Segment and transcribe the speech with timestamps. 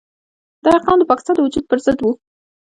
[0.63, 2.11] دا اقدام د پاکستان د وجود پرضد وو.